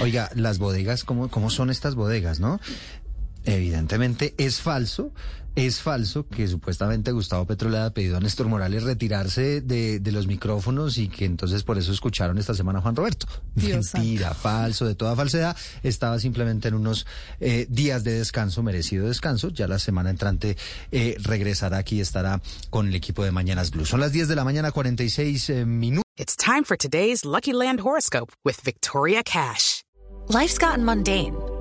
Oiga, 0.00 0.30
las 0.34 0.58
bodegas, 0.58 1.04
¿cómo, 1.04 1.28
cómo 1.28 1.50
son 1.50 1.70
estas 1.70 1.94
bodegas, 1.94 2.40
no? 2.40 2.60
Evidentemente 3.44 4.34
es 4.38 4.60
falso, 4.60 5.12
es 5.54 5.80
falso 5.80 6.26
que 6.28 6.48
supuestamente 6.48 7.12
Gustavo 7.12 7.44
Petro 7.46 7.68
le 7.68 7.78
haya 7.78 7.90
pedido 7.90 8.16
a 8.16 8.20
Néstor 8.20 8.48
Morales 8.48 8.84
retirarse 8.84 9.60
de, 9.60 10.00
de 10.00 10.12
los 10.12 10.26
micrófonos 10.26 10.96
y 10.96 11.08
que 11.08 11.26
entonces 11.26 11.62
por 11.62 11.76
eso 11.76 11.92
escucharon 11.92 12.38
esta 12.38 12.54
semana 12.54 12.78
a 12.78 12.82
Juan 12.82 12.96
Roberto. 12.96 13.26
Dios 13.54 13.92
Mentira, 13.92 14.32
falso, 14.32 14.86
de 14.86 14.94
toda 14.94 15.14
falsedad. 15.14 15.56
Estaba 15.82 16.18
simplemente 16.18 16.68
en 16.68 16.74
unos 16.74 17.06
eh, 17.40 17.66
días 17.68 18.02
de 18.02 18.12
descanso, 18.12 18.62
merecido 18.62 19.08
descanso. 19.08 19.50
Ya 19.50 19.68
la 19.68 19.78
semana 19.78 20.08
entrante 20.08 20.56
eh, 20.90 21.16
regresará 21.20 21.78
aquí 21.78 21.96
y 21.96 22.00
estará 22.00 22.40
con 22.70 22.88
el 22.88 22.94
equipo 22.94 23.24
de 23.24 23.32
Mañanas 23.32 23.70
Blue. 23.72 23.84
Son 23.84 24.00
las 24.00 24.12
10 24.12 24.28
de 24.28 24.36
la 24.36 24.44
mañana, 24.44 24.72
46 24.72 25.50
eh, 25.50 25.64
minutos. 25.66 26.02
It's 26.16 26.36
time 26.36 26.64
for 26.64 26.76
today's 26.76 27.24
Lucky 27.24 27.52
Land 27.52 27.80
horoscope 27.80 28.32
with 28.44 28.60
Victoria 28.62 29.22
Cash. 29.22 29.82
Life's 30.28 30.56
gotten 30.56 30.84
mundane, 30.84 31.34